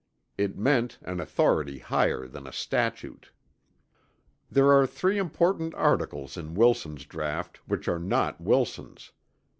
It 0.35 0.57
meant 0.57 0.97
an 1.03 1.19
authority 1.19 1.77
higher 1.77 2.25
than 2.27 2.47
a 2.47 2.51
statute. 2.51 3.29
There 4.49 4.71
are 4.73 4.87
three 4.87 5.19
important 5.19 5.75
articles 5.75 6.37
in 6.37 6.55
Wilson's 6.55 7.05
draught 7.05 7.57
which 7.67 7.87
are 7.87 7.99
not 7.99 8.41
Wilson's. 8.41 9.11